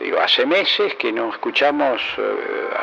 Digo, 0.00 0.18
hace 0.20 0.46
meses 0.46 0.94
que 0.98 1.12
no 1.12 1.32
escuchamos 1.32 2.00
eh, 2.18 2.22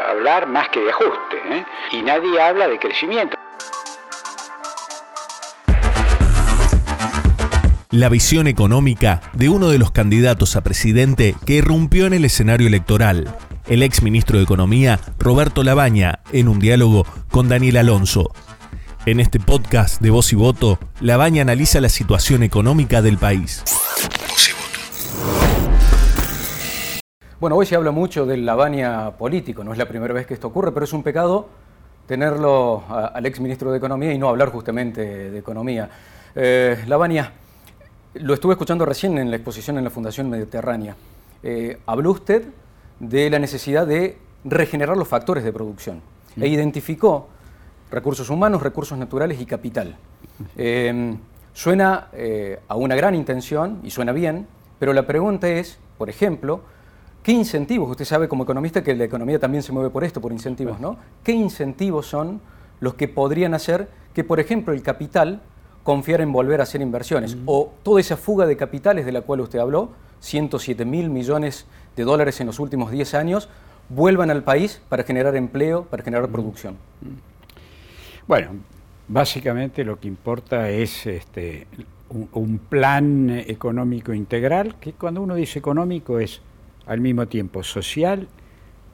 hablar 0.10 0.48
más 0.48 0.70
que 0.70 0.80
de 0.80 0.92
ajuste, 0.92 1.38
¿eh? 1.52 1.66
y 1.92 2.02
nadie 2.02 2.40
habla 2.42 2.68
de 2.68 2.80
crecimiento. 2.80 3.38
La 7.90 8.10
visión 8.10 8.48
económica 8.48 9.22
de 9.34 9.50
uno 9.50 9.70
de 9.70 9.80
los 9.80 9.92
candidatos 9.92 10.56
a 10.56 10.62
presidente 10.62 11.36
que 11.46 11.54
irrumpió 11.54 12.06
en 12.06 12.14
el 12.14 12.26
escenario 12.26 12.68
electoral, 12.68 13.36
el 13.68 13.82
ex 13.82 14.04
ministro 14.04 14.38
de 14.38 14.44
Economía, 14.44 15.00
Roberto 15.18 15.64
Labaña, 15.64 16.20
en 16.32 16.48
un 16.48 16.60
diálogo 16.60 17.06
con 17.32 17.50
Daniel 17.50 17.78
Alonso. 17.78 18.32
En 19.08 19.22
este 19.22 19.40
podcast 19.40 20.02
de 20.02 20.10
Voz 20.10 20.34
y 20.34 20.36
Voto, 20.36 20.78
Labaña 21.00 21.42
analiza 21.42 21.80
la 21.80 21.88
situación 21.88 22.44
económica 22.44 23.02
del 23.02 23.18
país. 23.18 23.64
Bueno, 27.40 27.56
hoy 27.56 27.66
se 27.66 27.78
habla 27.78 27.92
mucho 27.92 28.26
del 28.26 28.46
Lavagna 28.46 29.12
político, 29.12 29.64
no 29.64 29.72
es 29.72 29.78
la 29.78 29.88
primera 29.88 30.14
vez 30.14 30.28
que 30.28 30.34
esto 30.34 30.48
ocurre, 30.48 30.74
pero 30.74 30.84
es 30.84 30.92
un 30.92 31.04
pecado 31.04 31.48
tenerlo 32.06 32.84
al 32.90 33.26
ex 33.26 33.40
ministro 33.40 33.72
de 33.72 33.78
Economía 33.78 34.12
y 34.12 34.18
no 34.18 34.28
hablar 34.28 34.50
justamente 34.50 35.32
de 35.32 35.40
economía. 35.40 35.90
Eh, 36.36 36.84
Lavagna, 36.86 37.32
lo 38.16 38.34
estuve 38.34 38.56
escuchando 38.56 38.86
recién 38.86 39.18
en 39.20 39.30
la 39.32 39.38
exposición 39.38 39.78
en 39.78 39.86
la 39.86 39.90
Fundación 39.90 40.30
Mediterránea. 40.30 40.98
Eh, 41.44 41.78
habló 41.86 42.12
usted 42.12 42.44
de 43.00 43.30
la 43.30 43.40
necesidad 43.40 43.88
de 43.88 44.18
regenerar 44.44 44.98
los 44.98 45.08
factores 45.08 45.46
de 45.46 45.54
producción 45.54 46.02
e 46.36 46.50
identificó 46.50 47.30
recursos 47.92 48.30
humanos, 48.30 48.62
recursos 48.62 48.98
naturales 48.98 49.40
y 49.40 49.46
capital. 49.46 49.98
Eh, 50.56 51.16
suena 51.54 52.10
eh, 52.14 52.60
a 52.68 52.76
una 52.76 52.96
gran 52.96 53.16
intención 53.16 53.80
y 53.84 53.90
suena 53.90 54.12
bien, 54.12 54.48
pero 54.80 54.94
la 54.94 55.08
pregunta 55.08 55.48
es, 55.50 55.80
por 55.98 56.10
ejemplo, 56.10 56.62
¿qué 57.24 57.32
incentivos? 57.32 57.90
Usted 57.90 58.06
sabe 58.06 58.28
como 58.28 58.44
economista 58.44 58.84
que 58.84 58.96
la 58.96 59.06
economía 59.06 59.40
también 59.40 59.64
se 59.64 59.72
mueve 59.72 59.90
por 59.90 60.04
esto, 60.04 60.22
por 60.22 60.32
incentivos, 60.32 60.80
¿no? 60.80 60.98
¿Qué 61.24 61.32
incentivos 61.32 62.06
son 62.06 62.42
los 62.80 62.94
que 62.94 63.08
podrían 63.08 63.54
hacer 63.54 63.90
que, 64.14 64.24
por 64.24 64.40
ejemplo, 64.40 64.74
el 64.74 64.84
capital 64.84 65.42
confiara 65.84 66.22
en 66.22 66.32
volver 66.32 66.60
a 66.60 66.64
hacer 66.64 66.82
inversiones? 66.82 67.38
O 67.46 67.74
toda 67.82 68.00
esa 68.00 68.18
fuga 68.18 68.46
de 68.46 68.56
capitales 68.56 69.06
de 69.06 69.12
la 69.12 69.22
cual 69.22 69.42
usted 69.42 69.60
habló, 69.60 69.92
107 70.20 70.86
mil 70.86 71.10
millones 71.10 71.66
de 71.96 72.04
dólares 72.04 72.40
en 72.40 72.48
los 72.48 72.60
últimos 72.60 72.92
10 72.92 73.14
años, 73.16 73.50
vuelvan 73.90 74.30
al 74.30 74.44
país 74.44 74.82
para 74.90 75.04
generar 75.04 75.36
empleo, 75.36 75.86
para 75.86 76.04
generar 76.04 76.30
producción. 76.30 76.78
Bueno, 78.28 78.50
básicamente 79.08 79.86
lo 79.86 80.02
que 80.02 80.10
importa 80.10 80.70
es 80.70 81.08
este, 81.08 81.66
un, 82.10 82.60
plan 82.60 83.30
económico 83.30 84.14
integral, 84.14 84.76
que 84.82 84.92
cuando 84.94 85.22
uno 85.22 85.36
dice 85.36 85.60
económico 85.60 86.20
es 86.20 86.42
al 86.88 87.00
mismo 87.00 87.28
tiempo 87.30 87.64
social 87.64 88.28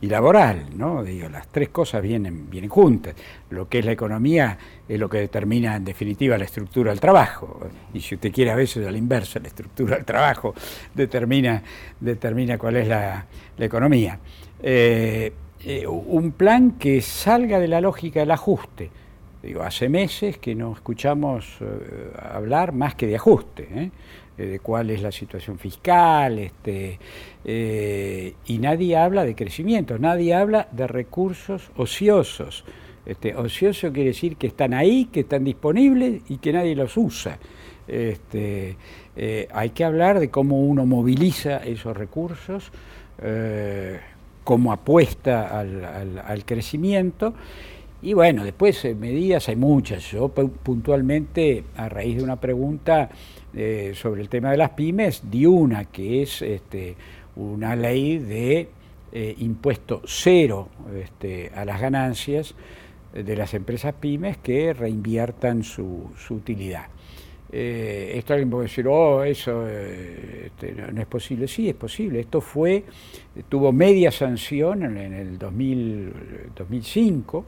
y 0.01 0.07
laboral, 0.07 0.77
¿no? 0.77 1.03
Digo, 1.03 1.29
las 1.29 1.47
tres 1.47 1.69
cosas 1.69 2.03
vienen, 2.03 2.47
vienen 2.47 2.69
juntas. 2.69 3.15
Lo 3.49 3.67
que 3.67 3.79
es 3.79 3.85
la 3.85 3.93
economía 3.93 4.55
es 4.87 4.99
lo 4.99 5.09
que 5.09 5.17
determina 5.17 5.77
en 5.77 5.85
definitiva 5.85 6.37
la 6.37 6.45
estructura 6.45 6.91
del 6.91 6.99
trabajo. 6.99 7.59
Y 7.91 8.01
si 8.01 8.13
usted 8.13 8.31
quiere 8.31 8.51
a 8.51 8.55
veces 8.55 8.85
a 8.85 8.91
la 8.91 8.97
inversa, 8.99 9.39
la 9.39 9.47
estructura 9.47 9.95
del 9.95 10.05
trabajo 10.05 10.53
determina, 10.93 11.63
determina 11.99 12.59
cuál 12.59 12.75
es 12.77 12.87
la, 12.87 13.25
economía. 13.57 14.19
Eh, 14.61 15.33
eh, 15.65 15.87
un 15.87 16.33
plan 16.33 16.73
que 16.73 17.01
salga 17.01 17.59
de 17.59 17.67
la 17.67 17.81
lógica 17.81 18.19
del 18.19 18.31
ajuste 18.31 18.91
Digo, 19.43 19.61
hace 19.61 19.89
meses 19.89 20.37
que 20.37 20.55
no 20.55 20.71
escuchamos 20.71 21.57
eh, 21.59 21.65
hablar 22.17 22.71
más 22.71 22.95
que 22.95 23.07
de 23.07 23.17
ajuste, 23.17 23.67
¿eh? 23.75 23.91
Eh, 24.37 24.45
de 24.45 24.59
cuál 24.59 24.89
es 24.89 25.01
la 25.01 25.11
situación 25.11 25.59
fiscal, 25.59 26.39
este, 26.39 26.97
y 27.43 28.57
nadie 28.57 28.95
habla 28.95 29.25
de 29.25 29.35
crecimiento, 29.35 29.99
nadie 29.99 30.33
habla 30.33 30.69
de 30.71 30.87
recursos 30.87 31.69
ociosos. 31.75 32.63
Este, 33.05 33.35
ocioso 33.35 33.91
quiere 33.91 34.11
decir 34.11 34.37
que 34.37 34.47
están 34.47 34.73
ahí, 34.73 35.09
que 35.11 35.19
están 35.19 35.43
disponibles 35.43 36.21
y 36.29 36.37
que 36.37 36.53
nadie 36.53 36.73
los 36.73 36.95
usa. 36.95 37.37
Este, 37.85 38.77
hay 39.53 39.69
que 39.71 39.83
hablar 39.83 40.19
de 40.19 40.29
cómo 40.29 40.61
uno 40.61 40.85
moviliza 40.85 41.57
esos 41.57 41.95
recursos, 41.95 42.71
cómo 44.43 44.71
apuesta 44.71 45.59
al 45.59 46.45
crecimiento 46.45 47.35
y 48.03 48.13
bueno, 48.13 48.43
después 48.43 48.83
eh, 48.83 48.95
medidas 48.95 49.47
hay 49.47 49.55
muchas. 49.55 50.11
Yo 50.11 50.27
puntualmente, 50.27 51.63
a 51.77 51.87
raíz 51.87 52.17
de 52.17 52.23
una 52.23 52.35
pregunta 52.35 53.09
eh, 53.55 53.93
sobre 53.95 54.21
el 54.21 54.27
tema 54.27 54.51
de 54.51 54.57
las 54.57 54.71
pymes, 54.71 55.23
di 55.31 55.45
una 55.45 55.85
que 55.85 56.21
es 56.21 56.41
este, 56.41 56.97
una 57.37 57.77
ley 57.77 58.17
de 58.17 58.67
eh, 59.13 59.35
impuesto 59.39 60.01
cero 60.05 60.67
este, 61.01 61.49
a 61.55 61.63
las 61.63 61.79
ganancias 61.79 62.55
de 63.13 63.35
las 63.37 63.53
empresas 63.53 63.93
pymes 63.93 64.37
que 64.37 64.73
reinviertan 64.73 65.63
su, 65.63 66.09
utilidad. 66.31 66.87
esto 67.51 68.33
alguien 68.33 68.49
puede 68.49 68.63
decir, 68.63 68.87
oh, 68.87 69.23
eso 69.23 69.65
este, 69.67 70.73
no, 70.73 70.99
es 70.99 71.07
posible. 71.07 71.47
Sí, 71.47 71.69
es 71.69 71.75
posible. 71.75 72.19
Esto 72.19 72.41
fue, 72.41 72.83
tuvo 73.47 73.71
media 73.71 74.11
sanción 74.11 74.83
en, 74.83 74.97
en 74.97 75.13
el 75.13 75.37
2000, 75.37 76.13
2005 76.55 77.45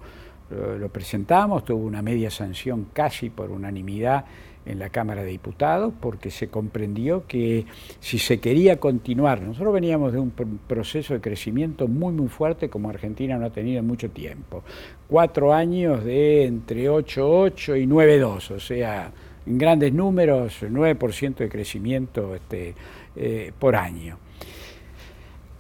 lo, 0.49 0.89
presentamos, 0.89 1.65
tuvo 1.65 1.85
una 1.85 2.01
media 2.01 2.29
sanción 2.29 2.87
casi 2.93 3.29
por 3.29 3.51
unanimidad 3.51 4.25
en 4.65 4.79
la 4.79 4.89
Cámara 4.89 5.21
de 5.21 5.29
Diputados, 5.29 5.93
porque 5.99 6.31
se 6.31 6.47
comprendió 6.47 7.25
que 7.27 7.65
si 7.99 8.17
se 8.17 8.39
quería 8.39 8.79
continuar, 8.79 9.41
nosotros 9.41 9.73
veníamos 9.73 10.11
de 10.11 10.19
un 10.19 10.31
proceso 10.31 11.13
de 11.13 11.21
crecimiento 11.21 11.87
muy, 11.87 12.13
muy 12.13 12.29
fuerte 12.29 12.69
como 12.69 12.89
Argentina 12.89 13.37
no 13.37 13.45
ha 13.45 13.51
tenido 13.51 13.79
en 13.79 13.87
mucho 13.87 14.09
tiempo. 14.09 14.63
Cuatro 15.07 15.53
años 15.53 16.03
de 16.03 16.45
entre 16.45 16.89
8,8 16.89 17.81
y 17.81 17.85
9,2, 17.85 18.51
o 18.51 18.59
sea, 18.59 19.11
en 19.45 19.57
grandes 19.59 19.93
números, 19.93 20.63
9% 20.63 21.35
de 21.35 21.49
crecimiento 21.49 22.33
este, 22.33 22.73
eh, 23.15 23.51
por 23.59 23.75
año 23.75 24.17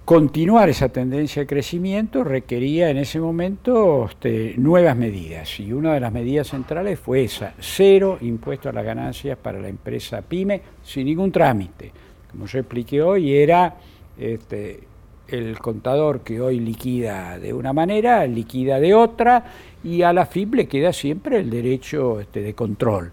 continuar 0.05 0.69
esa 0.69 0.89
tendencia 0.89 1.41
de 1.41 1.47
crecimiento 1.47 2.23
requería 2.23 2.91
en 2.91 2.97
ese 2.97 3.19
momento 3.19 4.05
este, 4.05 4.53
nuevas 4.55 4.95
medidas 4.95 5.59
y 5.59 5.73
una 5.73 5.95
de 5.95 5.99
las 5.99 6.13
medidas 6.13 6.47
centrales 6.47 6.99
fue 6.99 7.23
esa, 7.23 7.55
cero 7.59 8.19
impuesto 8.21 8.69
a 8.69 8.71
las 8.71 8.85
ganancias 8.85 9.35
para 9.35 9.59
la 9.59 9.67
empresa 9.67 10.21
pyme 10.21 10.61
sin 10.83 11.07
ningún 11.07 11.31
trámite. 11.31 11.91
Como 12.31 12.45
yo 12.45 12.59
expliqué 12.59 13.01
hoy, 13.01 13.33
era 13.33 13.77
este, 14.19 14.81
el 15.27 15.57
contador 15.57 16.21
que 16.21 16.39
hoy 16.39 16.59
liquida 16.59 17.39
de 17.39 17.51
una 17.51 17.73
manera, 17.73 18.27
liquida 18.27 18.79
de 18.79 18.93
otra 18.93 19.43
y 19.83 20.03
a 20.03 20.13
la 20.13 20.27
FIP 20.27 20.53
le 20.53 20.67
queda 20.67 20.93
siempre 20.93 21.39
el 21.39 21.49
derecho 21.49 22.19
este, 22.19 22.41
de 22.41 22.53
control 22.53 23.11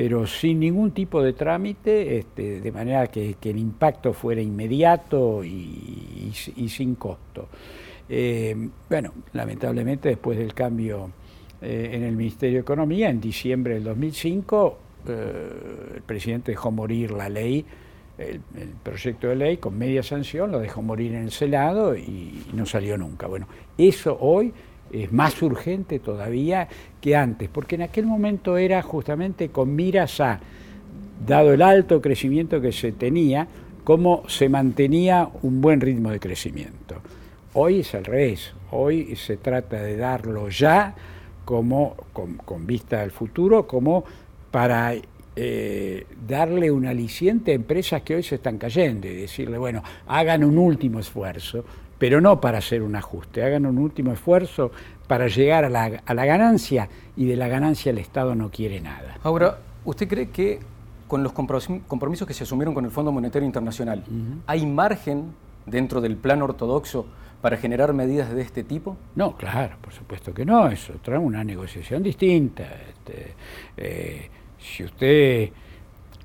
pero 0.00 0.26
sin 0.26 0.60
ningún 0.60 0.92
tipo 0.92 1.22
de 1.22 1.34
trámite, 1.34 2.16
este, 2.16 2.62
de 2.62 2.72
manera 2.72 3.08
que, 3.08 3.36
el 3.42 3.58
impacto 3.58 4.14
fuera 4.14 4.40
inmediato 4.40 5.44
y, 5.44 6.32
sin 6.34 6.94
costo. 6.94 7.48
Eh, 8.08 8.56
bueno, 8.88 9.12
lamentablemente 9.34 10.08
después 10.08 10.38
del 10.38 10.54
cambio 10.54 11.10
eh, 11.60 11.90
en 11.92 12.04
el 12.04 12.16
Ministerio 12.16 12.56
de 12.56 12.62
Economía, 12.62 13.10
en 13.10 13.20
diciembre 13.20 13.74
del 13.74 13.84
2005, 13.84 14.78
eh, 15.06 15.50
el 15.96 16.02
presidente 16.02 16.52
dejó 16.52 16.70
morir 16.70 17.10
la 17.10 17.28
ley, 17.28 17.62
el, 18.16 18.40
proyecto 18.82 19.28
de 19.28 19.36
ley 19.36 19.58
con 19.58 19.76
media 19.76 20.02
sanción, 20.02 20.50
lo 20.50 20.60
dejó 20.60 20.80
morir 20.80 21.12
en 21.12 21.24
el 21.24 21.30
Senado 21.30 21.94
y 21.94 22.42
no 22.54 22.64
salió 22.64 22.96
nunca. 22.96 23.26
Bueno, 23.26 23.48
eso 23.76 24.16
hoy 24.18 24.54
es 24.92 25.12
más 25.12 25.40
urgente 25.42 25.98
todavía 25.98 26.68
que 27.00 27.16
antes, 27.16 27.48
porque 27.48 27.76
en 27.76 27.82
aquel 27.82 28.06
momento 28.06 28.56
era 28.56 28.82
justamente 28.82 29.48
con 29.50 29.74
miras 29.74 30.20
a, 30.20 30.40
dado 31.26 31.52
el 31.52 31.62
alto 31.62 32.00
crecimiento 32.00 32.60
que 32.60 32.72
se 32.72 32.92
tenía, 32.92 33.46
cómo 33.84 34.22
se 34.28 34.48
mantenía 34.48 35.28
un 35.42 35.60
buen 35.60 35.80
ritmo 35.80 36.10
de 36.10 36.20
crecimiento. 36.20 36.96
Hoy 37.54 37.80
es 37.80 37.94
al 37.94 38.04
revés, 38.04 38.52
hoy 38.70 39.16
se 39.16 39.36
trata 39.36 39.82
de 39.82 39.96
darlo 39.96 40.48
ya 40.48 40.94
como 41.44 41.96
con, 42.12 42.66
vista 42.66 43.02
al 43.02 43.10
futuro, 43.10 43.66
como 43.66 44.04
para 44.50 44.94
eh, 45.34 46.06
darle 46.28 46.70
un 46.70 46.86
aliciente 46.86 47.50
a 47.50 47.54
empresas 47.54 48.02
que 48.02 48.14
hoy 48.14 48.22
se 48.22 48.36
están 48.36 48.56
cayendo 48.56 49.08
y 49.08 49.14
decirle, 49.14 49.58
bueno, 49.58 49.82
hagan 50.06 50.44
un 50.44 50.58
último 50.58 51.00
esfuerzo, 51.00 51.64
pero 52.00 52.22
no 52.22 52.40
para 52.40 52.58
hacer 52.58 52.82
un 52.82 52.96
ajuste, 52.96 53.44
hagan 53.44 53.66
un 53.66 53.76
último 53.76 54.10
esfuerzo 54.10 54.72
para 55.06 55.28
llegar 55.28 55.66
a 55.66 55.68
la, 55.68 56.24
ganancia 56.24 56.88
y 57.14 57.26
de 57.26 57.36
la 57.36 57.46
ganancia 57.46 57.90
el 57.90 57.98
Estado 57.98 58.34
no 58.34 58.50
quiere 58.50 58.80
nada. 58.80 59.18
Ahora, 59.22 59.58
¿usted 59.84 60.08
cree 60.08 60.30
que 60.30 60.60
con 61.06 61.22
los 61.22 61.32
compromisos 61.34 62.26
que 62.26 62.32
se 62.32 62.44
asumieron 62.44 62.72
con 62.72 62.86
el 62.86 62.90
Fondo 62.90 63.12
Monetario 63.12 63.44
Internacional, 63.44 64.02
¿hay 64.46 64.64
margen 64.64 65.34
dentro 65.66 66.00
del 66.00 66.16
plan 66.16 66.40
ortodoxo 66.40 67.04
para 67.42 67.58
generar 67.58 67.92
medidas 67.92 68.32
de 68.34 68.40
este 68.40 68.64
tipo? 68.64 68.96
No, 69.14 69.36
claro, 69.36 69.76
por 69.82 69.92
supuesto 69.92 70.32
que 70.32 70.46
no, 70.46 70.68
eso 70.68 70.94
trae 71.02 71.18
una 71.18 71.44
negociación 71.44 72.02
distinta. 72.02 72.62
Este, 72.88 73.34
eh, 73.76 74.30
si 74.58 74.84
usted 74.84 75.50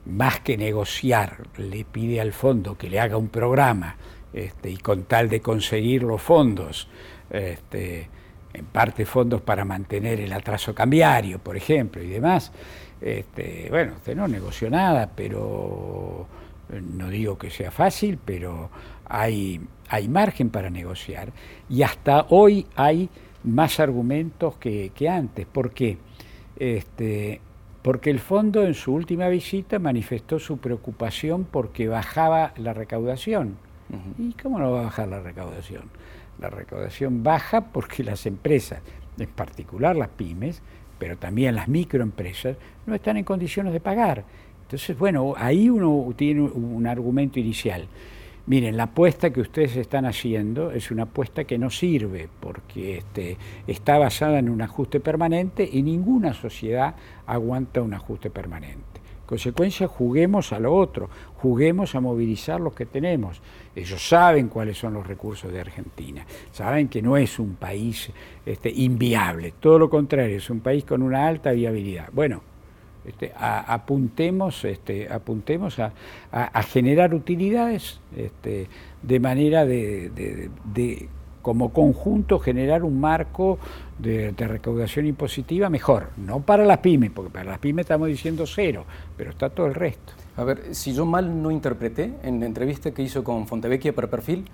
más 0.06 0.39
que 0.39 0.56
negociar, 0.56 1.48
le 1.57 1.83
pide 1.83 2.22
al 2.22 2.31
fondo 2.31 2.77
que 2.77 2.89
le 2.89 3.01
haga 3.01 3.18
un 3.18 3.27
programa 3.27 3.98
este, 4.36 4.70
y 4.70 4.76
con 4.76 5.04
tal 5.04 5.30
de 5.30 5.40
conseguir 5.40 6.04
los 6.04 6.22
fondos, 6.22 6.90
este, 7.30 8.10
en 8.54 8.66
parte 8.66 9.06
fondos 9.06 9.42
para 9.42 9.64
mantener 9.64 10.20
el 10.20 10.34
atraso 10.34 10.76
cambiario, 10.76 11.40
por 11.40 11.56
ejemplo, 11.56 12.04
y 12.04 12.10
demás, 12.10 12.52
este, 13.00 13.68
bueno, 13.70 13.94
usted 13.96 14.14
no 14.14 14.28
negoció 14.28 14.70
nada, 14.70 15.10
pero 15.16 16.28
no 16.98 17.10
digo 17.10 17.38
que 17.38 17.50
sea 17.50 17.72
fácil, 17.72 18.20
pero 18.26 18.70
hay, 19.06 19.62
hay 19.88 20.10
margen 20.10 20.50
para 20.50 20.70
negociar. 20.70 21.32
Y 21.70 21.84
hasta 21.84 22.26
hoy 22.28 22.68
hay 22.76 23.10
más 23.46 23.80
argumentos 23.80 24.58
que, 24.58 24.92
antes. 25.10 25.46
¿Por 25.46 25.72
qué? 25.72 25.98
Este, 26.58 27.40
porque 27.82 28.10
el 28.10 28.20
fondo 28.20 28.64
en 28.64 28.74
su 28.74 28.94
última 28.94 29.30
visita 29.30 29.80
manifestó 29.80 30.40
su 30.40 30.58
preocupación 30.58 31.46
porque 31.46 31.88
bajaba 31.88 32.54
la 32.58 32.74
recaudación. 32.74 33.64
¿Y 34.18 34.34
cómo 34.34 34.60
no 34.60 34.72
va 34.72 34.82
a 34.82 34.84
bajar 34.84 35.08
la 35.08 35.20
recaudación? 35.20 35.84
La 36.40 36.50
recaudación 36.50 37.24
baja 37.24 37.62
porque 37.62 38.04
las 38.04 38.26
empresas, 38.26 38.82
en 39.18 39.30
particular 39.30 39.96
las 39.96 40.10
pymes, 40.10 40.62
pero 40.98 41.18
también 41.18 41.56
las 41.56 41.68
microempresas, 41.68 42.58
no 42.86 42.96
están 42.96 43.18
en 43.18 43.24
condiciones 43.24 43.74
de 43.74 43.80
pagar. 43.80 44.24
Entonces, 44.64 44.98
bueno, 44.98 45.36
ahí 45.38 45.70
uno 45.70 46.12
tiene 46.16 46.42
un 46.42 46.88
argumento 46.88 47.40
inicial. 47.40 47.88
Miren, 48.48 48.78
la 48.78 48.84
apuesta 48.84 49.32
que 49.32 49.42
ustedes 49.42 49.76
están 49.76 50.06
haciendo 50.06 50.72
es 50.72 50.92
una 50.92 51.04
apuesta 51.04 51.46
que 51.46 51.58
no 51.58 51.72
sirve 51.72 52.30
porque 52.40 53.00
este, 53.00 53.38
está 53.66 53.98
basada 53.98 54.38
en 54.38 54.50
un 54.50 54.62
ajuste 54.62 55.00
permanente 55.00 55.68
y 55.72 55.82
ninguna 55.82 56.34
sociedad 56.36 56.96
aguanta 57.26 57.82
un 57.82 57.96
ajuste 57.96 58.30
permanente. 58.30 59.02
En 59.25 59.30
consecuencia, 59.30 59.88
juguemos 59.88 60.54
a 60.54 60.60
lo 60.60 60.72
otro, 60.72 61.10
juguemos 61.38 61.95
a 61.95 62.00
movilizar 62.00 62.62
los 62.62 62.75
que 62.75 62.86
tenemos. 62.86 63.42
Ellos 63.75 64.07
saben 64.07 64.50
cuáles 64.50 64.77
son 64.77 64.94
los 64.94 65.07
recursos 65.07 65.51
de 65.51 65.60
Argentina, 65.60 66.24
saben 66.51 66.89
que 66.89 67.01
no 67.01 67.18
es 67.18 67.39
un 67.39 67.56
país 67.56 68.12
este, 68.45 68.69
inviable, 68.69 69.56
todo 69.60 69.80
lo 69.80 69.89
contrario, 69.89 70.38
es 70.38 70.48
un 70.51 70.60
país 70.60 70.86
con 70.86 71.01
una 71.01 71.25
alta 71.25 71.54
viabilidad. 71.54 72.10
Bueno, 72.13 72.44
este, 73.04 73.33
apuntemos, 73.36 74.63
este, 74.63 75.12
apuntemos 75.12 75.80
a, 75.80 75.92
generar 76.62 77.16
utilidades 77.16 78.00
de 79.01 79.19
manera 79.19 79.66
de, 79.66 80.51
como 81.46 81.72
conjunto, 81.72 82.40
generar 82.40 82.84
un 82.84 83.00
marco 83.00 83.60
de, 84.00 84.34
recaudación 84.36 85.06
impositiva 85.06 85.70
mejor, 85.70 86.08
no 86.18 86.40
para 86.40 86.66
las 86.66 86.80
pymes, 86.80 87.12
porque 87.12 87.30
para 87.30 87.46
las 87.46 87.60
pymes 87.60 87.84
estamos 87.84 88.08
diciendo 88.08 88.48
cero, 88.48 88.84
pero 89.16 89.30
está 89.30 89.52
todo 89.52 89.68
el 89.68 89.76
resto. 89.76 90.14
A 90.38 90.44
ver, 90.44 90.74
si 90.74 90.96
yo 90.96 91.06
mal 91.06 91.44
no 91.44 91.52
interpreté, 91.52 92.16
en 92.24 92.40
la 92.40 92.48
entrevista 92.48 92.90
que 92.90 93.04
hizo 93.04 93.24
con 93.24 93.46
Fontevecchia 93.46 93.94
para 93.94 94.08
Perfil, 94.08 94.46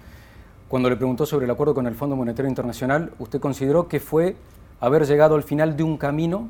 cuando 0.68 0.90
le 0.90 0.98
preguntó 0.98 1.26
sobre 1.26 1.46
el 1.46 1.52
acuerdo 1.52 1.74
con 1.74 1.88
el 1.88 1.96
Fondo 1.96 2.18
Monetario 2.18 2.50
Internacional, 2.50 3.14
usted 3.20 3.40
consideró 3.40 3.88
que 3.88 4.02
fue 4.02 4.36
haber 4.82 5.06
llegado 5.06 5.36
al 5.36 5.44
final 5.44 5.78
de 5.78 5.84
un 5.84 5.96
camino 5.96 6.50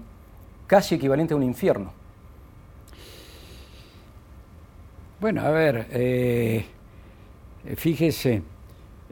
casi 0.66 0.96
equivalente 0.96 1.36
a 1.36 1.38
un 1.38 1.44
infierno. 1.44 1.94
Bueno, 5.20 5.42
a 5.42 5.52
ver, 5.52 5.86
eh, 5.92 6.66
fíjese, 7.76 8.42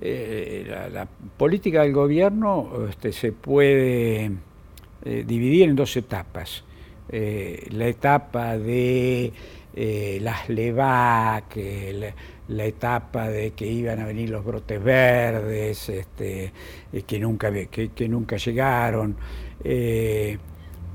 eh, 0.02 0.90
la, 0.92 1.06
política 1.06 1.82
del 1.82 1.94
gobierno 1.94 2.88
este, 2.90 3.12
se 3.12 3.32
puede 3.32 4.32
eh, 5.04 5.24
dividir 5.26 5.70
en 5.70 5.76
dos 5.76 5.96
etapas. 5.98 6.64
la 7.12 7.88
etapa 7.88 8.58
de 8.58 9.32
las 10.22 10.50
LEVAC, 10.50 11.56
la, 12.48 12.66
etapa 12.66 13.30
de 13.30 13.52
que 13.52 13.66
iban 13.66 14.00
a 14.00 14.06
venir 14.06 14.30
los 14.30 14.44
brotes 14.44 14.84
verdes, 14.84 15.90
este, 15.90 16.52
que, 17.08 17.20
nunca, 17.20 17.52
que 17.52 18.10
nunca 18.10 18.38
llegaron 18.38 19.16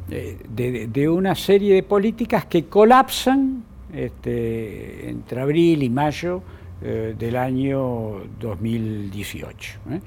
de, 0.09 1.09
una 1.09 1.35
serie 1.35 1.75
de 1.75 1.83
políticas 1.83 2.47
que 2.47 2.67
colapsan 2.67 3.65
este, 3.93 5.09
entre 5.09 5.41
abril 5.41 5.83
y 5.83 5.91
mayo 5.91 6.43
eh, 6.87 7.15
del 7.19 7.37
año 7.37 8.21
2018. 8.39 9.79
¿eh? 9.91 10.01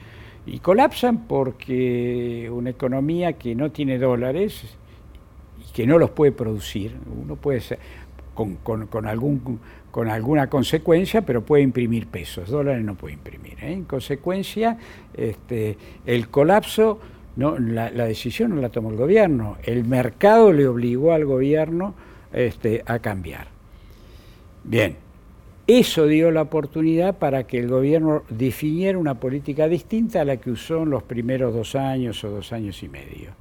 Y 0.45 0.59
colapsan 0.59 1.27
porque 1.27 2.49
una 2.53 2.69
economía 2.69 3.33
que 3.33 3.55
no 3.55 3.71
tiene 3.71 3.97
dólares 3.97 4.63
y 5.59 5.73
que 5.73 5.87
no 5.87 5.97
los 5.97 6.11
puede 6.11 6.31
producir, 6.31 6.95
uno 7.19 7.35
puede 7.35 7.61
ser, 7.61 7.79
con, 8.35 9.07
algún, 9.07 9.59
con 9.89 10.07
alguna 10.07 10.47
consecuencia, 10.51 11.23
pero 11.23 11.43
puede 11.43 11.63
imprimir 11.63 12.05
pesos, 12.05 12.47
dólares 12.47 12.85
no 12.85 12.93
puede 12.93 13.15
imprimir. 13.15 13.55
¿eh? 13.63 13.73
En 13.73 13.85
consecuencia, 13.85 14.77
este, 15.15 15.77
el 16.05 16.29
colapso 16.29 16.99
no, 17.37 17.57
la, 17.57 17.89
decisión 17.89 18.53
no 18.53 18.61
la 18.61 18.69
tomó 18.69 18.91
el 18.91 18.97
gobierno, 18.97 19.57
el 19.63 19.83
mercado 19.83 20.53
le 20.53 20.67
obligó 20.67 21.13
al 21.13 21.25
gobierno 21.25 21.95
este, 22.31 22.83
a 22.85 22.99
cambiar. 22.99 23.47
Bien, 24.63 25.06
eso 25.67 26.07
dio 26.07 26.31
la 26.31 26.43
oportunidad 26.43 27.17
para 27.17 27.45
que 27.45 27.59
el 27.59 27.67
gobierno 27.67 28.23
definiera 28.29 28.97
una 28.97 29.19
política 29.19 29.67
distinta 29.67 30.21
a 30.21 30.25
la 30.25 30.37
que 30.37 30.51
usó 30.51 30.83
en 30.83 30.89
los 30.89 31.03
primeros 31.03 31.53
dos 31.53 31.75
años 31.75 32.23
o 32.23 32.29
dos 32.29 32.53
años 32.53 32.81
y 32.83 32.87
medio. 32.87 33.31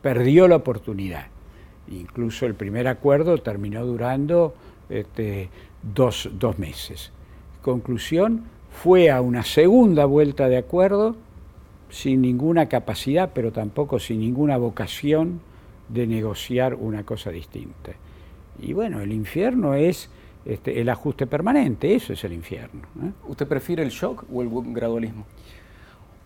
Perdió 0.00 0.46
la 0.46 0.56
oportunidad. 0.56 1.26
Incluso 1.90 2.46
el 2.46 2.54
primer 2.54 2.86
acuerdo 2.86 3.38
terminó 3.38 3.84
durando 3.84 4.54
este, 4.88 5.48
dos, 5.82 6.30
dos 6.32 6.58
meses. 6.58 7.10
Conclusión, 7.62 8.44
fue 8.70 9.10
a 9.10 9.20
una 9.20 9.42
segunda 9.42 10.04
vuelta 10.04 10.48
de 10.48 10.58
acuerdo 10.58 11.16
sin 11.90 12.20
ninguna 12.20 12.68
capacidad, 12.68 13.30
pero 13.34 13.50
tampoco 13.50 13.98
sin 13.98 14.20
ninguna 14.20 14.56
vocación 14.56 15.40
de 15.88 16.06
negociar 16.06 16.74
una 16.74 17.04
cosa 17.04 17.30
distinta. 17.30 17.92
Y 18.60 18.72
bueno, 18.72 19.00
el 19.00 19.12
infierno 19.12 19.74
es 19.74 20.10
este, 20.46 20.80
el 20.80 20.88
ajuste 20.88 21.26
permanente, 21.26 21.94
eso 21.94 22.12
es 22.12 22.22
el 22.24 22.32
infierno. 22.32 22.82
¿eh? 23.02 23.10
¿Usted 23.28 23.46
prefiere 23.46 23.82
el 23.82 23.90
shock 23.90 24.24
o 24.32 24.42
el 24.42 24.48
gradualismo? 24.72 25.26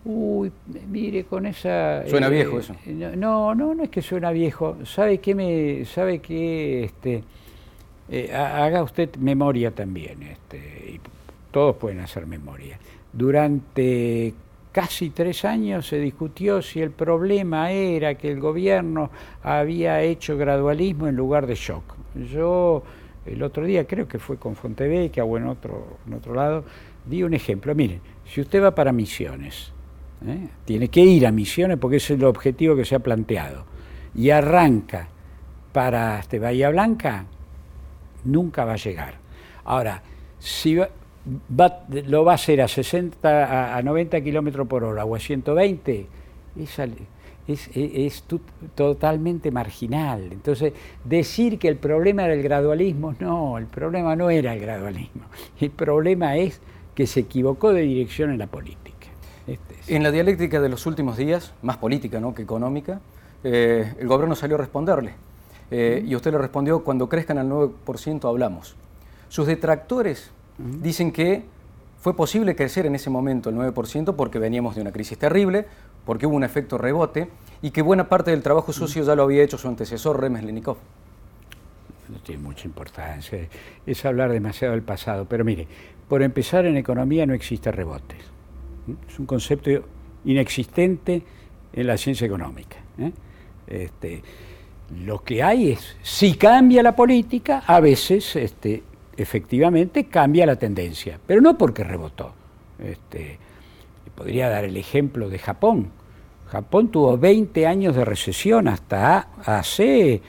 Uy, 0.03 0.51
mire, 0.89 1.25
con 1.25 1.45
esa... 1.45 2.07
Suena 2.07 2.27
eh, 2.27 2.31
viejo 2.31 2.59
eso. 2.59 2.75
No, 3.15 3.53
no, 3.53 3.75
no 3.75 3.83
es 3.83 3.89
que 3.89 4.01
suena 4.01 4.31
viejo. 4.31 4.77
¿Sabe 4.85 5.19
qué 5.19 5.35
me, 5.35 5.85
sabe 5.85 6.19
qué, 6.19 6.83
este, 6.85 7.23
eh, 8.09 8.33
haga 8.33 8.83
usted 8.83 9.15
memoria 9.17 9.71
también, 9.71 10.23
este, 10.23 10.57
y 10.95 10.99
todos 11.51 11.75
pueden 11.77 11.99
hacer 11.99 12.27
memoria. 12.27 12.79
Durante 13.13 14.33
casi 14.71 15.09
tres 15.09 15.45
años 15.45 15.87
se 15.87 15.99
discutió 15.99 16.61
si 16.61 16.81
el 16.81 16.91
problema 16.91 17.71
era 17.71 18.15
que 18.15 18.31
el 18.31 18.39
gobierno 18.39 19.11
había 19.43 20.01
hecho 20.01 20.37
gradualismo 20.37 21.07
en 21.07 21.15
lugar 21.15 21.47
de 21.47 21.55
shock. 21.55 21.83
Yo 22.31 22.83
el 23.25 23.43
otro 23.43 23.65
día, 23.65 23.85
creo 23.85 24.07
que 24.07 24.19
fue 24.19 24.37
con 24.37 24.55
Fontevecchia 24.55 25.23
o 25.23 25.37
en 25.37 25.47
otro, 25.47 25.97
en 26.07 26.13
otro 26.13 26.33
lado, 26.33 26.63
di 27.05 27.23
un 27.23 27.33
ejemplo. 27.33 27.73
Miren, 27.75 28.01
si 28.25 28.41
usted 28.41 28.63
va 28.63 28.73
para 28.73 28.91
misiones, 28.91 29.71
¿eh? 30.25 30.47
tiene 30.65 30.87
que 30.87 31.01
ir 31.01 31.27
a 31.27 31.31
misiones 31.31 31.77
porque 31.77 31.97
es 31.97 32.09
el 32.09 32.23
objetivo 32.23 32.75
que 32.75 32.85
se 32.85 32.95
ha 32.95 32.99
planteado, 32.99 33.65
y 34.15 34.29
arranca 34.29 35.07
para 35.71 36.19
este 36.19 36.39
Bahía 36.39 36.69
Blanca, 36.69 37.25
nunca 38.25 38.65
va 38.65 38.73
a 38.73 38.77
llegar. 38.77 39.15
Ahora, 39.63 40.01
si 40.39 40.75
lo 40.75 42.25
va 42.25 42.31
a 42.31 42.35
hacer 42.35 42.61
a 42.61 42.67
60, 42.67 43.77
a, 43.77 43.81
90 43.81 44.21
kilómetros 44.21 44.67
por 44.67 44.83
hora 44.83 45.05
o 45.05 45.15
a 45.15 45.19
120, 45.19 46.07
es, 47.47 47.69
es, 47.73 48.23
totalmente 48.75 49.51
marginal. 49.51 50.29
Entonces, 50.31 50.73
decir 51.03 51.59
que 51.59 51.67
el 51.67 51.77
problema 51.77 52.25
era 52.25 52.33
el 52.33 52.43
gradualismo, 52.43 53.15
no, 53.19 53.57
el 53.57 53.65
problema 53.65 54.15
no 54.15 54.29
era 54.29 54.53
el 54.53 54.59
gradualismo. 54.59 55.23
El 55.59 55.71
problema 55.71 56.37
es 56.37 56.61
que 56.95 57.07
se 57.07 57.21
equivocó 57.21 57.73
de 57.73 57.81
dirección 57.81 58.31
en 58.31 58.37
la 58.37 58.47
política. 58.47 59.07
Este 59.47 59.95
en 59.95 60.03
la 60.03 60.11
dialéctica 60.11 60.61
de 60.61 60.69
los 60.69 60.85
últimos 60.85 61.17
días, 61.17 61.53
más 61.61 61.77
política 61.77 62.19
¿no? 62.19 62.33
que 62.33 62.43
económica, 62.43 63.01
eh, 63.43 63.93
el 63.99 64.07
gobierno 64.07 64.35
salió 64.35 64.55
a 64.55 64.59
responderle. 64.59 65.13
Eh, 65.71 66.03
y 66.05 66.15
usted 66.15 66.31
le 66.31 66.37
respondió, 66.37 66.83
cuando 66.83 67.09
crezcan 67.09 67.37
al 67.37 67.49
9% 67.49 68.27
hablamos. 68.27 68.75
Sus 69.29 69.47
detractores 69.47 70.31
Dicen 70.57 71.11
que 71.11 71.43
fue 71.99 72.15
posible 72.15 72.55
crecer 72.55 72.85
en 72.85 72.95
ese 72.95 73.09
momento 73.09 73.49
el 73.49 73.55
9% 73.55 74.15
porque 74.15 74.39
veníamos 74.39 74.75
de 74.75 74.81
una 74.81 74.91
crisis 74.91 75.17
terrible, 75.17 75.65
porque 76.05 76.25
hubo 76.25 76.35
un 76.35 76.43
efecto 76.43 76.77
rebote 76.77 77.29
y 77.61 77.71
que 77.71 77.81
buena 77.81 78.09
parte 78.09 78.31
del 78.31 78.41
trabajo 78.41 78.73
sucio 78.73 79.03
ya 79.03 79.15
lo 79.15 79.23
había 79.23 79.43
hecho 79.43 79.57
su 79.57 79.67
antecesor, 79.67 80.19
Remes 80.19 80.43
Lenikov. 80.43 80.77
No 82.09 82.19
tiene 82.19 82.41
mucha 82.41 82.67
importancia, 82.67 83.47
es 83.85 84.05
hablar 84.05 84.31
demasiado 84.31 84.73
del 84.73 84.83
pasado. 84.83 85.25
Pero 85.25 85.45
mire, 85.45 85.67
por 86.09 86.23
empezar 86.23 86.65
en 86.65 86.75
economía 86.75 87.25
no 87.25 87.33
existe 87.33 87.71
rebote. 87.71 88.15
Es 89.07 89.19
un 89.19 89.25
concepto 89.25 89.69
inexistente 90.25 91.23
en 91.71 91.87
la 91.87 91.97
ciencia 91.97 92.25
económica. 92.25 92.77
¿eh? 92.97 93.11
Este, 93.67 94.21
Lo 95.05 95.23
que 95.23 95.41
hay 95.41 95.71
es, 95.71 95.95
si 96.01 96.33
cambia 96.35 96.83
la 96.83 96.95
política, 96.95 97.63
a 97.65 97.79
veces 97.79 98.35
este, 98.35 98.83
efectivamente 99.15 100.05
cambia 100.05 100.45
la 100.45 100.57
tendencia, 100.57 101.19
pero 101.25 101.39
no 101.39 101.57
porque 101.57 101.83
rebotó. 101.83 102.33
Este, 102.79 103.37
podría 104.15 104.49
dar 104.49 104.65
el 104.65 104.77
ejemplo 104.77 105.29
de 105.29 105.39
Japón. 105.39 105.91
Japón 106.47 106.89
tuvo 106.89 107.17
20 107.17 107.65
años 107.65 107.95
de 107.95 108.03
recesión 108.03 108.67
hasta 108.67 109.29
hace 109.45 110.21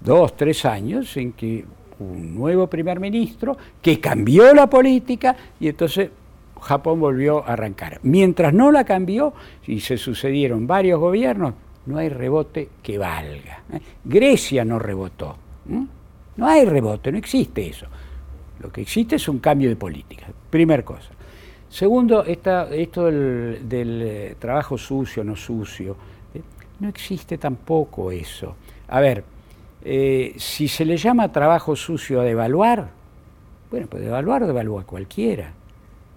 dos, 0.00 0.36
tres 0.36 0.64
años 0.64 1.16
en 1.16 1.32
que 1.32 1.64
un 1.98 2.34
nuevo 2.34 2.66
primer 2.66 3.00
ministro 3.00 3.56
que 3.80 4.00
cambió 4.00 4.54
la 4.54 4.68
política 4.68 5.36
y 5.60 5.68
entonces 5.68 6.10
Japón 6.60 7.00
volvió 7.00 7.46
a 7.46 7.52
arrancar. 7.52 8.00
Mientras 8.02 8.52
no 8.52 8.72
la 8.72 8.84
cambió 8.84 9.34
y 9.66 9.80
se 9.80 9.96
sucedieron 9.96 10.66
varios 10.66 10.98
gobiernos, 10.98 11.54
no 11.86 11.98
hay 11.98 12.08
rebote 12.08 12.70
que 12.82 12.98
valga. 12.98 13.62
Grecia 14.04 14.64
no 14.64 14.78
rebotó. 14.78 15.36
No 16.36 16.46
hay 16.46 16.64
rebote, 16.64 17.12
no 17.12 17.18
existe 17.18 17.68
eso. 17.68 17.86
Lo 18.60 18.70
que 18.70 18.82
existe 18.82 19.16
es 19.16 19.28
un 19.28 19.38
cambio 19.38 19.68
de 19.68 19.76
política. 19.76 20.26
Primer 20.50 20.84
cosa. 20.84 21.10
Segundo, 21.68 22.24
esto 22.24 23.04
del, 23.04 24.02
eh, 24.02 24.36
trabajo 24.38 24.78
sucio, 24.78 25.24
no 25.24 25.36
sucio. 25.36 25.96
¿eh? 26.34 26.42
No 26.80 26.88
existe 26.88 27.38
tampoco 27.38 28.10
eso. 28.10 28.56
A 28.88 29.00
ver, 29.00 29.24
si 30.36 30.68
se 30.68 30.84
le 30.84 30.96
llama 30.96 31.30
trabajo 31.30 31.76
sucio 31.76 32.20
a 32.20 32.24
devaluar, 32.24 32.88
bueno, 33.70 33.86
pues 33.88 34.02
devaluar 34.02 34.46
devalúa 34.46 34.84
cualquiera 34.84 35.52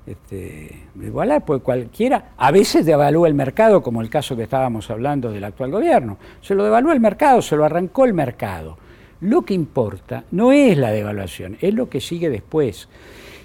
este, 0.10 0.88
igualar, 1.00 1.46
pues 1.46 1.62
cualquiera, 1.62 2.32
a 2.36 2.52
veces 2.52 2.86
devalúa 2.86 3.28
el 3.28 3.36
mercado, 3.36 3.84
como 3.84 4.02
el 4.02 4.10
caso 4.10 4.36
que 4.36 4.44
estábamos 4.44 4.90
hablando 4.90 5.32
del 5.32 5.44
actual 5.44 5.70
gobierno. 5.70 6.18
Se 6.42 6.56
lo 6.56 6.64
devaluó 6.64 6.92
el 6.92 7.00
mercado, 7.00 7.42
se 7.44 7.56
lo 7.56 7.64
arrancó 7.64 8.06
el 8.06 8.16
mercado. 8.16 8.78
Lo 9.22 9.44
que 9.44 9.54
importa 9.54 10.24
no 10.32 10.52
es 10.52 10.78
la 10.78 10.92
devaluación, 10.92 11.58
es 11.62 11.74
lo 11.76 11.90
que 11.90 12.02
sigue 12.02 12.30
después. 12.30 12.90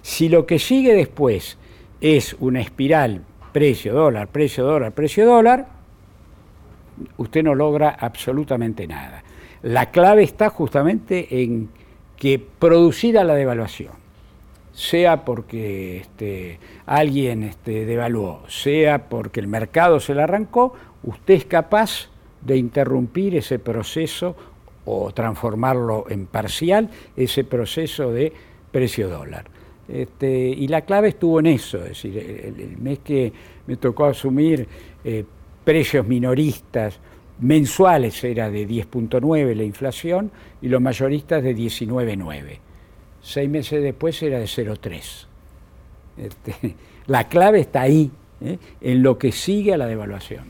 Si 0.00 0.28
lo 0.28 0.46
que 0.46 0.58
sigue 0.58 0.94
después 0.94 1.58
es 2.04 2.37
una 2.38 2.61
espiral 2.61 3.23
precio 3.50 3.94
dólar, 3.94 4.28
precio 4.28 4.62
dólar, 4.62 4.92
precio 4.92 5.25
dólar, 5.25 5.68
usted 7.16 7.42
no 7.42 7.54
logra 7.54 7.96
absolutamente 7.99 8.87
nada. 8.87 9.25
La 9.62 9.90
clave 9.90 10.23
está 10.23 10.50
justamente 10.50 11.42
en 11.42 11.70
que 12.18 12.38
producida 12.38 13.25
la 13.25 13.34
devaluación 13.34 13.92
sea 14.75 15.25
porque 15.25 15.99
este, 15.99 16.58
alguien 16.84 17.42
este, 17.42 17.87
devaluó, 17.87 18.42
sea 18.49 19.08
porque 19.08 19.40
el 19.40 19.46
mercado 19.46 19.99
se 19.99 20.14
le 20.14 20.23
arrancó, 20.23 20.75
usted 21.04 21.34
es 21.34 21.44
capaz 21.46 22.11
de 22.42 22.58
interrumpir 22.58 23.34
ese 23.34 23.58
proceso 23.58 24.37
o 24.84 25.11
transformarlo 25.12 26.04
en 26.11 26.26
parcial, 26.26 26.90
ese 27.16 27.44
proceso 27.44 28.12
de 28.12 28.30
precio 28.73 29.08
dólar. 29.08 29.53
Este, 29.86 30.48
y 30.48 30.66
la 30.68 30.82
clave 30.82 31.08
estuvo 31.08 31.40
en 31.40 31.46
eso, 31.46 31.78
es 31.78 31.88
decir, 31.88 32.16
el, 32.16 32.78
mes 32.78 33.00
que 33.00 33.32
me 33.66 33.76
tocó 33.76 34.06
asumir 34.06 34.66
eh, 35.04 35.24
precios 35.62 36.06
minoristas 36.06 36.98
mensuales 37.40 38.22
era 38.24 38.50
de 38.50 38.66
10.9 38.66 39.54
la 39.54 39.64
inflación 39.64 40.30
y 40.62 40.68
los 40.68 40.80
mayoristas 40.80 41.42
de 41.42 41.54
19.9 41.54 42.58
seis 43.24 43.48
meses 43.48 43.82
después 43.82 44.22
era 44.22 44.38
de 44.38 44.44
0,3. 44.44 45.26
Este, 46.16 46.76
la 47.06 47.26
clave 47.28 47.60
está 47.60 47.80
ahí, 47.80 48.10
¿eh? 48.40 48.58
en 48.80 49.02
lo 49.02 49.18
que 49.18 49.32
sigue 49.32 49.74
a 49.74 49.78
la 49.78 49.86
devaluación. 49.86 50.44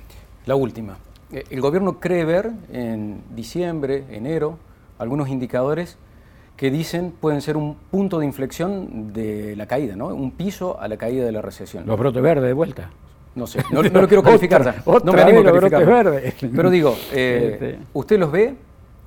La 0.44 0.56
última. 0.56 0.98
Eh, 1.32 1.44
el 1.50 1.60
gobierno 1.60 2.00
cree 2.00 2.24
ver 2.24 2.50
en 2.72 3.22
diciembre, 3.34 4.04
enero, 4.10 4.58
algunos 4.98 5.28
indicadores 5.28 5.96
que 6.56 6.70
dicen 6.70 7.12
pueden 7.20 7.40
ser 7.40 7.56
un 7.56 7.76
punto 7.90 8.18
de 8.20 8.26
inflexión 8.26 9.12
de 9.12 9.56
la 9.56 9.66
caída, 9.66 9.96
¿no? 9.96 10.08
Un 10.08 10.30
piso 10.30 10.80
a 10.80 10.88
la 10.88 10.96
caída 10.96 11.24
de 11.24 11.32
la 11.32 11.42
recesión. 11.42 11.84
Los 11.86 11.98
brotes 11.98 12.22
verdes 12.22 12.44
de 12.44 12.52
vuelta. 12.52 12.90
No 13.34 13.48
sé, 13.48 13.60
no, 13.72 13.82
lo 13.82 14.08
quiero 14.08 14.22
calificar. 14.22 14.82
no 14.86 15.12
me 15.12 15.22
animo 15.22 15.40
a 15.40 15.44
calificar. 15.44 16.22
Pero 16.54 16.70
digo, 16.70 16.96
eh, 17.12 17.50
este. 17.52 17.78
¿usted 17.92 18.18
los 18.18 18.30
ve? 18.30 18.54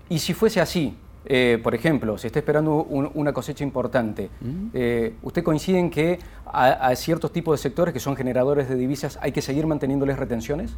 Y 0.09 0.19
si 0.19 0.33
fuese 0.33 0.59
así, 0.59 0.93
eh, 1.25 1.59
por 1.63 1.73
ejemplo, 1.73 2.17
se 2.17 2.27
está 2.27 2.39
esperando 2.39 2.83
una 2.83 3.33
cosecha 3.33 3.63
importante. 3.63 4.29
Mm. 4.41 4.67
Eh, 4.73 5.13
¿Usted 5.21 5.43
coincide 5.43 5.79
en 5.79 5.89
que 5.89 6.19
a, 6.45 6.93
ciertos 6.95 7.31
tipos 7.31 7.57
de 7.57 7.61
sectores 7.61 7.93
que 7.93 7.99
son 7.99 8.15
generadores 8.15 8.69
de 8.69 8.75
divisas 8.75 9.17
hay 9.21 9.31
que 9.31 9.41
seguir 9.41 9.67
manteniéndoles 9.67 10.17
retenciones? 10.17 10.75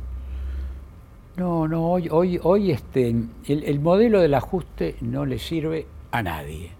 No, 1.37 1.67
no, 1.67 1.91
hoy, 1.91 2.09
hoy, 2.11 2.39
hoy 2.43 2.71
este, 2.71 3.15
el 3.47 3.79
modelo 3.79 4.19
del 4.19 4.33
ajuste 4.33 4.95
no 5.01 5.25
le 5.25 5.39
sirve 5.39 5.85
a 6.11 6.23
nadie. 6.23 6.79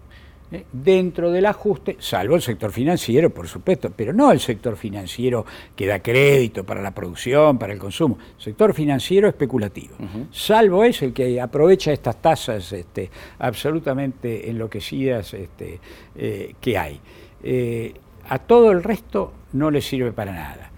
¿eh? 0.52 0.64
dentro 0.72 1.30
del 1.30 1.46
ajuste, 1.46 1.96
salvo 1.98 2.36
el 2.36 2.42
sector 2.42 2.72
financiero, 2.72 3.30
por 3.30 3.48
supuesto, 3.48 3.92
pero 3.94 4.12
no 4.12 4.32
el 4.32 4.40
sector 4.40 4.76
financiero 4.76 5.44
que 5.76 5.86
da 5.86 6.00
crédito 6.00 6.64
para 6.64 6.82
la 6.82 6.92
producción, 6.92 7.58
para 7.58 7.72
el 7.72 7.78
consumo, 7.78 8.18
sector 8.38 8.74
financiero 8.74 9.28
especulativo, 9.28 9.94
salvo 10.30 10.84
es 10.84 11.02
el 11.02 11.12
que 11.12 11.40
aprovecha 11.40 11.92
estas 11.92 12.20
tasas 12.20 12.72
este, 12.72 13.10
absolutamente 13.38 14.50
enloquecidas 14.50 15.34
este, 15.34 15.80
eh, 16.16 16.54
que 16.60 16.78
hay. 16.78 17.00
Eh, 17.42 17.94
a 18.28 18.38
todo 18.38 18.70
el 18.70 18.82
resto 18.82 19.32
no 19.52 19.70
le 19.70 19.80
sirve 19.80 20.12
para 20.12 20.32
nada. 20.32 20.70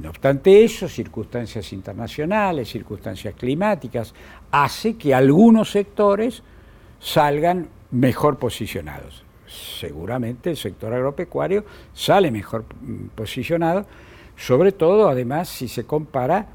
No 0.00 0.08
obstante 0.08 0.64
eso, 0.64 0.88
circunstancias 0.88 1.72
internacionales, 1.72 2.68
circunstancias 2.68 3.34
climáticas, 3.34 4.12
hace 4.50 4.96
que 4.96 5.14
algunos 5.14 5.70
sectores 5.70 6.42
salgan 7.02 7.68
mejor 7.90 8.38
posicionados. 8.38 9.24
Seguramente 9.46 10.50
el 10.50 10.56
sector 10.56 10.94
agropecuario 10.94 11.64
sale 11.92 12.30
mejor 12.30 12.64
mm, 12.80 13.08
posicionado, 13.14 13.86
sobre 14.36 14.72
todo 14.72 15.08
además 15.08 15.48
si 15.48 15.68
se 15.68 15.84
compara 15.84 16.46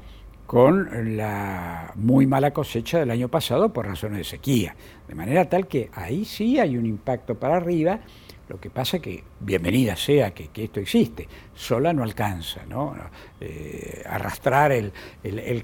con 0.46 1.16
la 1.16 1.92
muy 1.94 2.26
mala 2.26 2.52
cosecha 2.52 2.98
del 2.98 3.10
año 3.10 3.28
pasado 3.28 3.72
por 3.72 3.86
razones 3.86 4.18
de 4.18 4.24
sequía. 4.24 4.74
De 5.06 5.14
manera 5.14 5.48
tal 5.48 5.68
que 5.68 5.90
ahí 5.92 6.24
sí 6.24 6.58
hay 6.58 6.76
un 6.78 6.86
impacto 6.86 7.34
para 7.34 7.58
arriba, 7.58 8.00
lo 8.48 8.58
que 8.58 8.70
pasa 8.70 8.98
que 8.98 9.22
bienvenida 9.40 9.94
sea 9.94 10.32
que, 10.32 10.48
esto 10.54 10.80
existe, 10.80 11.28
sola 11.54 11.92
no 11.92 12.02
alcanza, 12.02 12.62
¿no? 12.66 12.94
Eh, 13.40 14.02
arrastrar 14.08 14.72
el, 14.72 14.92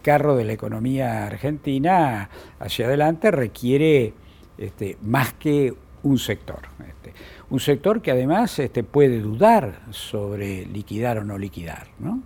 carro 0.03 0.37
de 0.37 0.45
la 0.45 0.53
economía 0.53 1.26
argentina 1.26 2.29
hacia 2.61 2.85
adelante 2.85 3.31
requiere 3.31 4.12
este, 4.58 4.96
más 5.02 5.32
que 5.34 5.75
un 6.02 6.18
sector. 6.18 6.61
Este, 6.87 7.12
un 7.50 7.61
sector 7.61 8.00
que 8.02 8.11
además 8.11 8.58
este, 8.58 8.82
puede 8.82 9.20
dudar 9.20 9.80
sobre 9.90 10.66
liquidar 10.66 11.18
o 11.18 11.25
no 11.25 11.38
liquidar. 11.38 11.87
¿no? 11.99 12.23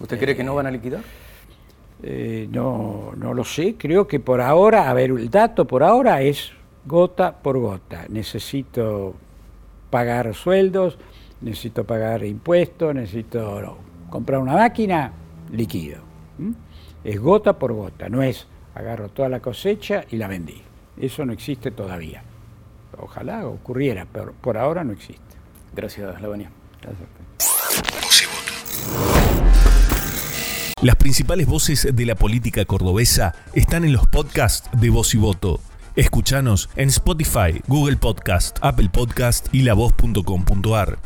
¿Usted 0.00 0.18
cree 0.18 0.36
que 0.36 0.44
no 0.44 0.54
van 0.54 0.66
a 0.66 0.70
liquidar? 0.70 1.02
Eh, 2.02 2.46
no, 2.50 3.12
no 3.16 3.32
lo 3.32 3.44
sé, 3.44 3.76
creo 3.78 4.06
que 4.06 4.20
por 4.20 4.40
ahora, 4.40 4.90
a 4.90 4.94
ver, 4.94 5.10
el 5.10 5.30
dato 5.30 5.66
por 5.66 5.82
ahora 5.82 6.20
es 6.22 6.52
gota 6.84 7.36
por 7.36 7.58
gota. 7.58 8.04
Necesito 8.08 9.14
pagar 9.90 10.34
sueldos, 10.34 10.98
necesito 11.40 11.84
pagar 11.84 12.24
impuestos, 12.24 12.94
necesito 12.94 13.78
comprar 14.10 14.40
una 14.40 14.54
máquina, 14.54 15.12
liquido. 15.50 16.00
Es 17.02 17.18
gota 17.20 17.58
por 17.58 17.72
gota, 17.72 18.08
no 18.08 18.22
es 18.22 18.46
agarro 18.74 19.08
toda 19.08 19.30
la 19.30 19.40
cosecha 19.40 20.04
y 20.10 20.16
la 20.16 20.28
vendí. 20.28 20.60
Eso 20.98 21.24
no 21.24 21.32
existe 21.32 21.70
todavía. 21.70 22.22
Ojalá 22.98 23.46
ocurriera, 23.46 24.06
pero 24.10 24.32
por 24.32 24.56
ahora 24.56 24.84
no 24.84 24.92
existe. 24.92 25.22
Gracias, 25.74 26.20
Lavania. 26.20 26.50
Gracias. 26.80 27.08
Las 30.82 30.96
principales 30.96 31.46
voces 31.46 31.88
de 31.92 32.06
la 32.06 32.14
política 32.14 32.64
cordobesa 32.64 33.34
están 33.54 33.84
en 33.84 33.92
los 33.92 34.06
podcasts 34.06 34.68
de 34.78 34.90
Voz 34.90 35.14
y 35.14 35.18
Voto. 35.18 35.60
Escúchanos 35.96 36.68
en 36.76 36.90
Spotify, 36.90 37.62
Google 37.66 37.96
Podcast, 37.96 38.58
Apple 38.60 38.90
Podcast 38.92 39.48
y 39.52 39.62
lavoz.com.ar. 39.62 40.98